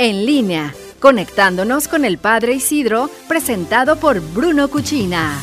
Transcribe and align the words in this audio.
En 0.00 0.26
línea, 0.26 0.72
conectándonos 1.00 1.88
con 1.88 2.04
el 2.04 2.18
Padre 2.18 2.54
Isidro, 2.54 3.10
presentado 3.26 3.96
por 3.96 4.20
Bruno 4.20 4.68
Cuchina. 4.68 5.42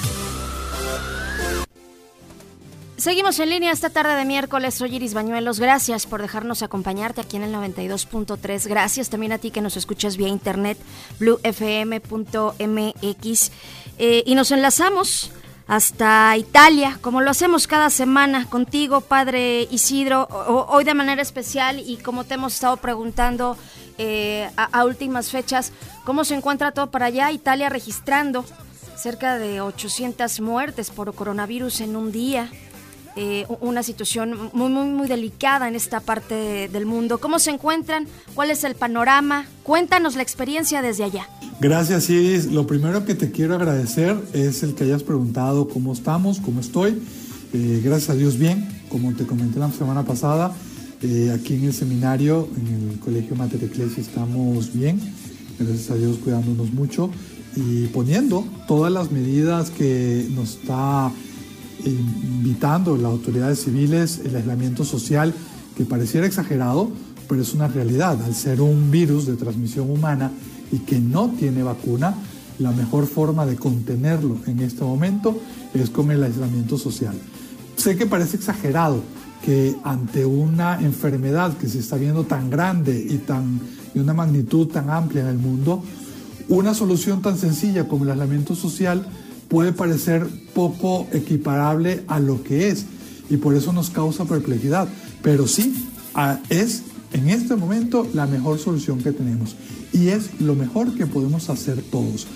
Seguimos 2.96 3.38
en 3.42 3.50
línea 3.50 3.74
esta 3.74 3.90
tarde 3.90 4.16
de 4.16 4.24
miércoles. 4.24 4.76
Soy 4.76 4.96
Iris 4.96 5.14
Bañuelos. 5.14 5.60
Gracias 5.60 6.06
por 6.06 6.22
dejarnos 6.22 6.64
acompañarte 6.64 7.20
aquí 7.20 7.36
en 7.36 7.44
el 7.44 7.54
92.3. 7.54 8.70
Gracias 8.70 9.10
también 9.10 9.34
a 9.34 9.40
ti 9.40 9.52
que 9.52 9.60
nos 9.60 9.76
escuchas 9.76 10.16
vía 10.16 10.30
internet, 10.30 10.78
bluefm.mx. 11.20 11.92
Eh, 13.98 14.24
y 14.26 14.36
nos 14.36 14.52
enlazamos 14.52 15.32
hasta 15.68 16.38
Italia, 16.38 16.98
como 17.02 17.22
lo 17.22 17.32
hacemos 17.32 17.68
cada 17.68 17.90
semana 17.90 18.48
contigo, 18.50 19.02
Padre 19.02 19.68
Isidro, 19.72 20.28
hoy 20.70 20.84
de 20.84 20.94
manera 20.94 21.22
especial 21.22 21.80
y 21.80 21.98
como 21.98 22.24
te 22.24 22.36
hemos 22.36 22.54
estado 22.54 22.78
preguntando 22.78 23.58
eh, 23.98 24.50
a, 24.58 24.84
últimas 24.86 25.32
fechas, 25.32 25.72
¿cómo 26.04 26.26
se 26.26 26.36
encuentra 26.36 26.72
todo 26.72 26.92
para 26.92 27.08
allá? 27.08 27.32
Italia 27.32 27.70
registrando 27.70 28.46
cerca 28.98 29.38
de 29.38 29.62
800 29.62 30.40
muertes 30.42 30.90
por 30.90 31.14
coronavirus 31.14 31.82
en 31.82 31.96
un 31.96 32.12
día. 32.12 32.50
Eh, 33.18 33.46
una 33.62 33.82
situación 33.82 34.50
muy, 34.52 34.70
muy, 34.70 34.88
muy 34.88 35.08
delicada 35.08 35.70
en 35.70 35.76
esta 35.76 36.02
parte 36.02 36.68
del 36.68 36.86
mundo. 36.86 37.18
¿Cómo 37.20 37.40
se 37.40 37.52
encuentran? 37.52 38.08
¿Cuál 38.34 38.52
es 38.52 38.66
el 38.66 38.76
panorama? 38.76 39.46
Cuéntanos 39.64 40.18
la 40.18 40.22
experiencia 40.22 40.82
desde 40.82 41.06
allá. 41.06 41.30
Gracias, 41.62 42.10
Iris. 42.10 42.48
Lo 42.48 42.68
primero 42.68 43.06
que 43.06 43.16
te 43.16 43.32
quiero 43.32 43.56
agradecer 43.56 44.18
es 44.34 44.64
el 44.64 44.76
que 44.76 44.84
hayas 44.84 45.04
preguntado 45.04 45.70
cómo 45.70 45.94
estamos, 45.94 46.42
cómo 46.42 46.60
estoy. 46.60 47.02
Eh, 47.54 47.82
gracias 47.82 48.10
a 48.10 48.16
Dios 48.16 48.38
bien, 48.38 48.68
como 48.90 49.14
te 49.14 49.26
comenté 49.26 49.60
la 49.60 49.72
semana 49.72 50.04
pasada, 50.04 50.54
eh, 51.06 51.32
aquí 51.32 51.54
en 51.54 51.66
el 51.66 51.74
seminario, 51.74 52.50
en 52.58 52.90
el 52.90 53.00
Colegio 53.00 53.36
Mater 53.36 53.64
Ecclesia, 53.64 54.02
estamos 54.02 54.74
bien, 54.74 55.00
gracias 55.60 55.92
a 55.92 55.96
Dios 55.96 56.18
cuidándonos 56.24 56.74
mucho 56.74 57.12
y 57.56 57.86
poniendo 57.88 58.44
todas 58.68 58.92
las 58.92 59.12
medidas 59.12 59.70
que 59.70 60.28
nos 60.36 60.56
está 60.56 61.12
invitando 61.86 62.98
las 62.98 63.12
autoridades 63.12 63.64
civiles, 63.64 64.22
el 64.26 64.36
aislamiento 64.36 64.84
social, 64.84 65.34
que 65.78 65.86
pareciera 65.86 66.26
exagerado, 66.26 66.90
pero 67.30 67.42
es 67.42 67.54
una 67.54 67.68
realidad. 67.68 68.22
Al 68.24 68.34
ser 68.34 68.62
un 68.62 68.90
virus 68.90 69.28
de 69.28 69.36
transmisión 69.36 69.90
humana 69.92 70.32
y 70.72 70.80
que 70.80 71.00
no 71.00 71.30
tiene 71.38 71.62
vacuna, 71.62 72.16
la 72.58 72.72
mejor 72.72 73.06
forma 73.06 73.46
de 73.46 73.58
contenerlo 73.58 74.38
en 74.48 74.60
este 74.60 74.84
momento 74.84 75.40
es 75.74 75.90
con 75.90 76.10
el 76.10 76.24
aislamiento 76.24 76.78
social. 76.78 77.16
Sé 77.76 77.96
que 77.96 78.06
parece 78.06 78.38
exagerado 78.38 79.02
que 79.46 79.76
ante 79.84 80.26
una 80.26 80.82
enfermedad 80.82 81.56
que 81.58 81.70
se 81.70 81.80
está 81.80 81.98
viendo 81.98 82.24
tan 82.24 82.50
grande 82.50 83.06
y 83.08 83.18
tan, 83.18 83.60
de 83.94 84.02
una 84.02 84.14
magnitud 84.14 84.68
tan 84.68 84.90
amplia 84.90 85.22
en 85.22 85.28
el 85.28 85.38
mundo, 85.38 85.84
una 86.50 86.74
solución 86.74 87.22
tan 87.22 87.38
sencilla 87.38 87.88
como 87.88 88.04
el 88.04 88.12
aislamiento 88.12 88.56
social 88.56 89.06
puede 89.48 89.72
parecer 89.72 90.28
poco 90.54 91.08
equiparable 91.12 92.04
a 92.08 92.20
lo 92.20 92.44
que 92.44 92.70
es 92.70 92.86
y 93.30 93.38
por 93.38 93.56
eso 93.56 93.72
nos 93.72 93.90
causa 93.90 94.26
perplejidad. 94.26 94.88
Pero 95.22 95.48
sí, 95.48 95.88
es 96.50 96.84
en 97.14 97.30
este 97.30 97.56
momento 97.56 98.08
la 98.14 98.26
mejor 98.26 98.60
solución 98.60 99.00
que 99.00 99.12
tenemos 99.12 99.56
y 99.94 100.10
es 100.10 100.42
lo 100.42 100.56
mejor 100.56 100.96
que 100.96 101.06
podemos 101.06 101.50
hacer 101.50 101.82
todos. 101.92 102.28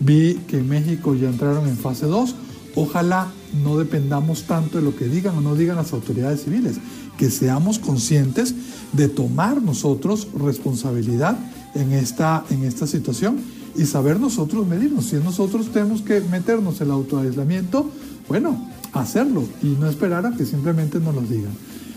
Vi 0.00 0.34
que 0.46 0.58
en 0.58 0.68
México 0.68 1.14
ya 1.14 1.28
entraron 1.28 1.68
en 1.68 1.76
fase 1.76 2.06
2. 2.06 2.34
Ojalá 2.74 3.28
no 3.62 3.78
dependamos 3.78 4.44
tanto 4.44 4.78
de 4.78 4.84
lo 4.84 4.96
que 4.96 5.06
digan 5.06 5.36
o 5.36 5.40
no 5.40 5.54
digan 5.54 5.76
las 5.76 5.92
autoridades 5.92 6.44
civiles, 6.44 6.76
que 7.18 7.30
seamos 7.30 7.78
conscientes 7.78 8.54
de 8.92 9.08
tomar 9.08 9.60
nosotros 9.62 10.28
responsabilidad 10.34 11.38
en 11.74 11.92
esta, 11.92 12.44
en 12.50 12.64
esta 12.64 12.86
situación 12.86 13.40
y 13.76 13.84
saber 13.84 14.20
nosotros 14.20 14.66
medirnos. 14.66 15.06
Si 15.06 15.16
nosotros 15.16 15.70
tenemos 15.72 16.02
que 16.02 16.20
meternos 16.20 16.80
el 16.80 16.90
autoaislamiento, 16.90 17.90
bueno, 18.28 18.68
hacerlo 18.92 19.44
y 19.62 19.68
no 19.68 19.88
esperar 19.88 20.26
a 20.26 20.32
que 20.32 20.44
simplemente 20.44 21.00
nos 21.00 21.14
lo 21.14 21.22
digan. 21.22 21.52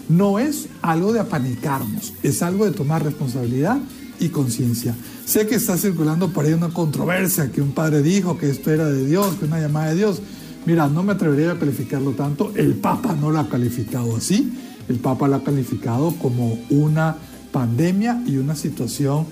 No 0.08 0.40
es 0.40 0.68
algo 0.82 1.14
de 1.14 1.20
apanicarnos, 1.20 2.14
es 2.22 2.42
algo 2.42 2.66
de 2.66 2.72
tomar 2.72 3.04
responsabilidad 3.04 3.80
y 4.20 4.30
conciencia. 4.30 4.96
Sé 5.26 5.48
que 5.48 5.56
está 5.56 5.78
circulando 5.78 6.32
por 6.32 6.46
ahí 6.46 6.54
una 6.54 6.70
controversia, 6.70 7.52
que 7.52 7.62
un 7.62 7.72
padre 7.72 8.02
dijo 8.02 8.38
que 8.38 8.50
esto 8.50 8.72
era 8.72 8.86
de 8.86 9.06
Dios, 9.06 9.36
que 9.36 9.46
una 9.46 9.60
llamada 9.60 9.90
de 9.90 9.96
Dios. 9.96 10.22
Mira, 10.66 10.88
no 10.88 11.04
me 11.04 11.14
atrevería 11.14 11.52
a 11.52 11.60
calificarlo 11.60 12.12
tanto. 12.12 12.52
El 12.56 12.74
Papa 12.74 13.16
no 13.20 13.30
lo 13.30 13.40
ha 13.40 13.48
calificado 13.48 14.16
así. 14.16 14.52
El 14.90 14.98
Papa 14.98 15.28
lo 15.28 15.36
ha 15.36 15.44
calificado 15.44 16.12
como 16.16 16.58
una 16.70 17.16
pandemia 17.52 18.24
y 18.26 18.38
una 18.38 18.56
situación 18.56 19.26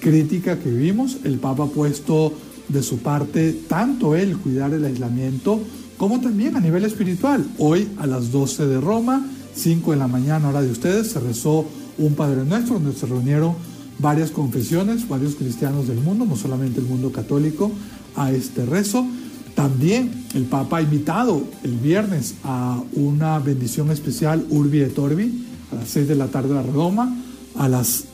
crítica 0.00 0.58
que 0.58 0.70
vivimos. 0.70 1.18
El 1.24 1.38
Papa 1.38 1.64
ha 1.64 1.68
puesto 1.68 2.32
de 2.68 2.82
su 2.82 2.98
parte 2.98 3.52
tanto 3.68 4.16
él 4.16 4.36
cuidar 4.38 4.72
el 4.74 4.84
aislamiento 4.84 5.60
como 5.96 6.20
también 6.20 6.56
a 6.56 6.60
nivel 6.60 6.84
espiritual. 6.84 7.46
Hoy 7.58 7.88
a 7.98 8.06
las 8.06 8.30
12 8.30 8.66
de 8.66 8.80
Roma, 8.80 9.24
5 9.54 9.92
de 9.92 9.96
la 9.96 10.08
mañana 10.08 10.48
hora 10.48 10.62
de 10.62 10.70
ustedes, 10.70 11.10
se 11.10 11.20
rezó 11.20 11.64
un 11.98 12.14
Padre 12.14 12.44
Nuestro 12.44 12.78
donde 12.78 12.98
se 12.98 13.06
reunieron 13.06 13.54
varias 13.98 14.30
confesiones, 14.30 15.08
varios 15.08 15.36
cristianos 15.36 15.88
del 15.88 16.00
mundo, 16.00 16.26
no 16.26 16.36
solamente 16.36 16.80
el 16.80 16.86
mundo 16.86 17.12
católico, 17.12 17.70
a 18.14 18.30
este 18.32 18.66
rezo. 18.66 19.06
También 19.56 20.26
el 20.34 20.44
Papa 20.44 20.76
ha 20.76 20.82
invitado 20.82 21.42
el 21.64 21.76
viernes 21.76 22.34
a 22.44 22.78
una 22.92 23.38
bendición 23.38 23.90
especial 23.90 24.44
Urbi 24.50 24.82
et 24.82 24.98
Orbi 24.98 25.46
a 25.72 25.76
las 25.76 25.88
6 25.88 26.08
de 26.08 26.14
la 26.14 26.26
tarde 26.26 26.58
a 26.58 26.62
Roma, 26.62 27.16
a 27.56 27.66
las 27.66 28.04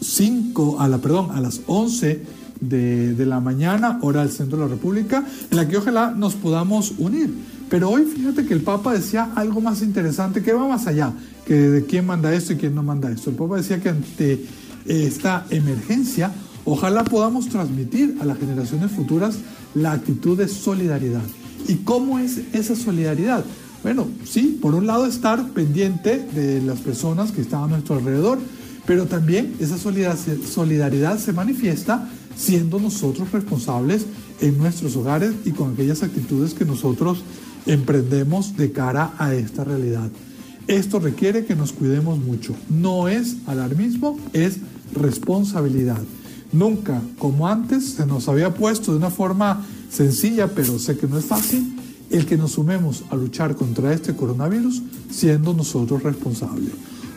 5, 0.00 0.80
a 0.80 0.88
la, 0.88 0.98
perdón, 0.98 1.30
a 1.30 1.40
las 1.40 1.60
11 1.68 2.20
de, 2.60 3.14
de, 3.14 3.26
la 3.26 3.38
mañana, 3.38 4.00
hora 4.02 4.22
del 4.22 4.32
centro 4.32 4.58
de 4.58 4.64
la 4.64 4.70
República, 4.70 5.24
en 5.48 5.56
la 5.56 5.68
que 5.68 5.76
ojalá 5.76 6.10
nos 6.10 6.34
podamos 6.34 6.92
unir. 6.98 7.32
Pero 7.70 7.90
hoy 7.90 8.02
fíjate 8.02 8.44
que 8.44 8.54
el 8.54 8.62
Papa 8.62 8.92
decía 8.92 9.30
algo 9.36 9.60
más 9.60 9.82
interesante 9.82 10.42
que 10.42 10.52
va 10.52 10.66
más 10.66 10.88
allá, 10.88 11.12
que 11.46 11.54
de 11.54 11.86
quién 11.86 12.06
manda 12.06 12.34
esto 12.34 12.54
y 12.54 12.56
quién 12.56 12.74
no 12.74 12.82
manda 12.82 13.08
esto. 13.08 13.30
El 13.30 13.36
Papa 13.36 13.58
decía 13.58 13.80
que 13.80 13.90
ante 13.90 14.44
esta 14.84 15.46
emergencia, 15.50 16.32
ojalá 16.68 17.04
podamos 17.04 17.48
transmitir 17.48 18.16
a 18.20 18.24
las 18.24 18.38
generaciones 18.38 18.90
futuras 18.90 19.38
la 19.74 19.92
actitud 19.92 20.36
de 20.36 20.48
solidaridad. 20.48 21.22
¿Y 21.66 21.76
cómo 21.76 22.18
es 22.18 22.40
esa 22.52 22.76
solidaridad? 22.76 23.44
Bueno, 23.82 24.06
sí, 24.24 24.58
por 24.60 24.74
un 24.74 24.86
lado 24.86 25.06
estar 25.06 25.50
pendiente 25.50 26.18
de 26.34 26.60
las 26.62 26.80
personas 26.80 27.32
que 27.32 27.40
están 27.40 27.64
a 27.64 27.68
nuestro 27.68 27.96
alrededor, 27.96 28.38
pero 28.86 29.06
también 29.06 29.54
esa 29.60 29.76
solidaridad 29.78 31.18
se 31.18 31.32
manifiesta 31.32 32.08
siendo 32.36 32.78
nosotros 32.78 33.30
responsables 33.32 34.06
en 34.40 34.56
nuestros 34.58 34.96
hogares 34.96 35.32
y 35.44 35.50
con 35.50 35.72
aquellas 35.72 36.02
actitudes 36.02 36.54
que 36.54 36.64
nosotros 36.64 37.22
emprendemos 37.66 38.56
de 38.56 38.72
cara 38.72 39.14
a 39.18 39.34
esta 39.34 39.64
realidad. 39.64 40.10
Esto 40.66 41.00
requiere 41.00 41.44
que 41.44 41.56
nos 41.56 41.72
cuidemos 41.72 42.18
mucho. 42.18 42.54
No 42.68 43.08
es 43.08 43.36
alarmismo, 43.46 44.18
es 44.32 44.58
responsabilidad. 44.94 46.00
Nunca, 46.52 47.02
como 47.18 47.46
antes, 47.48 47.90
se 47.94 48.06
nos 48.06 48.28
había 48.28 48.54
puesto 48.54 48.92
de 48.92 48.98
una 48.98 49.10
forma 49.10 49.66
sencilla, 49.90 50.48
pero 50.48 50.78
sé 50.78 50.96
que 50.96 51.06
no 51.06 51.18
es 51.18 51.24
fácil, 51.24 51.76
el 52.10 52.24
que 52.24 52.36
nos 52.36 52.52
sumemos 52.52 53.04
a 53.10 53.16
luchar 53.16 53.54
contra 53.54 53.92
este 53.92 54.16
coronavirus 54.16 54.82
siendo 55.10 55.52
nosotros 55.52 56.02
responsables. 56.02 56.72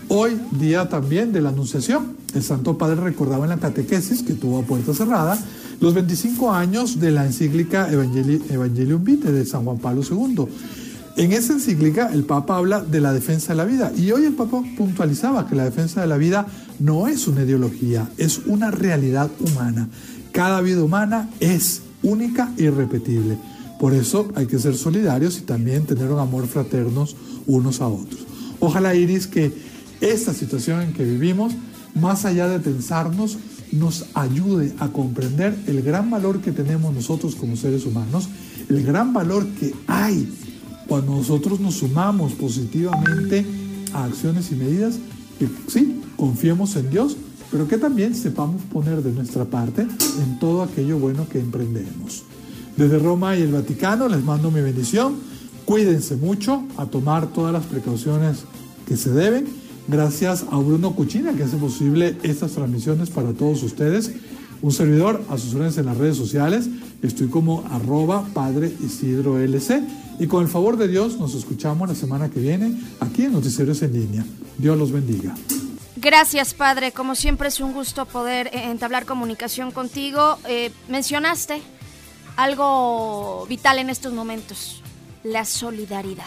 Hoy, 0.09 0.37
día 0.59 0.89
también 0.89 1.31
de 1.31 1.39
la 1.39 1.49
Anunciación, 1.49 2.17
el 2.33 2.43
Santo 2.43 2.77
Padre 2.77 2.99
recordaba 3.01 3.45
en 3.45 3.49
la 3.51 3.57
catequesis 3.57 4.23
que 4.23 4.33
tuvo 4.33 4.59
a 4.59 4.63
puerta 4.63 4.93
cerrada 4.93 5.39
los 5.79 5.93
25 5.93 6.51
años 6.51 6.99
de 6.99 7.11
la 7.11 7.25
encíclica 7.25 7.89
Evangelium 7.89 9.03
Vitae 9.03 9.31
de 9.31 9.45
San 9.45 9.63
Juan 9.63 9.77
Pablo 9.79 10.01
II. 10.09 10.45
En 11.17 11.33
esa 11.33 11.53
encíclica 11.53 12.09
el 12.13 12.23
Papa 12.23 12.57
habla 12.57 12.81
de 12.81 13.01
la 13.01 13.11
defensa 13.11 13.53
de 13.53 13.57
la 13.57 13.65
vida 13.65 13.91
y 13.97 14.11
hoy 14.11 14.25
el 14.25 14.33
Papa 14.33 14.63
puntualizaba 14.77 15.47
que 15.47 15.55
la 15.55 15.65
defensa 15.65 16.01
de 16.01 16.07
la 16.07 16.17
vida 16.17 16.47
no 16.79 17.07
es 17.07 17.27
una 17.27 17.43
ideología, 17.43 18.09
es 18.17 18.39
una 18.45 18.71
realidad 18.71 19.29
humana. 19.39 19.89
Cada 20.31 20.61
vida 20.61 20.83
humana 20.83 21.29
es 21.39 21.81
única 22.01 22.51
y 22.57 22.63
irrepetible. 22.63 23.37
Por 23.79 23.93
eso 23.93 24.31
hay 24.35 24.45
que 24.45 24.59
ser 24.59 24.75
solidarios 24.75 25.39
y 25.39 25.41
también 25.41 25.85
tener 25.85 26.09
un 26.09 26.19
amor 26.19 26.47
fraternos 26.47 27.15
unos 27.45 27.81
a 27.81 27.87
otros. 27.87 28.21
Ojalá, 28.59 28.95
Iris, 28.95 29.27
que 29.27 29.51
esta 29.99 30.33
situación 30.33 30.81
en 30.81 30.93
que 30.93 31.03
vivimos, 31.03 31.53
más 31.95 32.25
allá 32.25 32.47
de 32.47 32.59
tensarnos, 32.59 33.37
nos 33.71 34.05
ayude 34.13 34.73
a 34.79 34.89
comprender 34.89 35.57
el 35.67 35.81
gran 35.81 36.09
valor 36.09 36.41
que 36.41 36.51
tenemos 36.51 36.93
nosotros 36.93 37.35
como 37.35 37.55
seres 37.55 37.85
humanos, 37.85 38.29
el 38.69 38.83
gran 38.83 39.13
valor 39.13 39.47
que 39.59 39.73
hay 39.87 40.29
cuando 40.91 41.15
nosotros 41.15 41.61
nos 41.61 41.75
sumamos 41.75 42.33
positivamente 42.33 43.45
a 43.93 44.03
acciones 44.03 44.51
y 44.51 44.55
medidas 44.55 44.99
que 45.39 45.47
sí, 45.69 46.01
confiemos 46.17 46.75
en 46.75 46.89
Dios, 46.89 47.15
pero 47.49 47.65
que 47.65 47.77
también 47.77 48.13
sepamos 48.13 48.61
poner 48.63 49.01
de 49.01 49.13
nuestra 49.13 49.45
parte 49.45 49.83
en 49.83 50.37
todo 50.37 50.63
aquello 50.63 50.99
bueno 50.99 51.29
que 51.29 51.39
emprendemos. 51.39 52.23
Desde 52.75 52.99
Roma 52.99 53.37
y 53.37 53.41
el 53.41 53.53
Vaticano 53.53 54.09
les 54.09 54.21
mando 54.21 54.51
mi 54.51 54.59
bendición. 54.59 55.15
Cuídense 55.63 56.17
mucho, 56.17 56.61
a 56.75 56.85
tomar 56.85 57.27
todas 57.27 57.53
las 57.53 57.63
precauciones 57.67 58.39
que 58.85 58.97
se 58.97 59.11
deben 59.11 59.45
Gracias 59.87 60.45
a 60.51 60.57
Bruno 60.57 60.93
Cuchina 60.95 61.33
que 61.33 61.43
hace 61.43 61.57
posible 61.57 62.15
estas 62.23 62.51
transmisiones 62.51 63.09
para 63.09 63.33
todos 63.33 63.63
ustedes. 63.63 64.11
Un 64.61 64.71
servidor 64.71 65.23
a 65.29 65.37
sus 65.37 65.55
órdenes 65.55 65.77
en 65.77 65.87
las 65.87 65.97
redes 65.97 66.17
sociales. 66.17 66.67
Estoy 67.01 67.27
como 67.27 67.65
arroba 67.71 68.25
padre 68.33 68.71
Isidro 68.83 69.39
LC. 69.39 69.81
Y 70.19 70.27
con 70.27 70.43
el 70.43 70.49
favor 70.49 70.77
de 70.77 70.87
Dios 70.87 71.17
nos 71.17 71.33
escuchamos 71.33 71.89
la 71.89 71.95
semana 71.95 72.29
que 72.29 72.39
viene 72.39 72.79
aquí 72.99 73.23
en 73.25 73.33
Noticieros 73.33 73.81
en 73.81 73.93
Línea. 73.93 74.25
Dios 74.57 74.77
los 74.77 74.91
bendiga. 74.91 75.33
Gracias, 75.95 76.53
padre. 76.53 76.91
Como 76.91 77.15
siempre 77.15 77.47
es 77.47 77.59
un 77.59 77.73
gusto 77.73 78.05
poder 78.05 78.47
eh, 78.47 78.69
entablar 78.69 79.05
comunicación 79.05 79.71
contigo. 79.71 80.37
Eh, 80.47 80.71
mencionaste 80.89 81.61
algo 82.35 83.45
vital 83.47 83.79
en 83.79 83.89
estos 83.89 84.13
momentos, 84.13 84.81
la 85.23 85.45
solidaridad. 85.45 86.25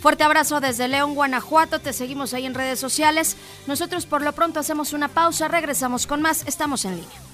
Fuerte 0.00 0.24
abrazo 0.24 0.60
desde 0.60 0.88
León, 0.88 1.14
Guanajuato. 1.14 1.80
Te 1.80 1.92
seguimos 1.92 2.34
ahí 2.34 2.46
en 2.46 2.54
redes 2.54 2.78
sociales. 2.78 3.36
Nosotros 3.66 4.06
por 4.06 4.22
lo 4.22 4.32
pronto 4.32 4.60
hacemos 4.60 4.92
una 4.92 5.08
pausa, 5.08 5.48
regresamos 5.48 6.06
con 6.06 6.22
más. 6.22 6.44
Estamos 6.46 6.84
en 6.84 6.96
línea. 6.96 7.33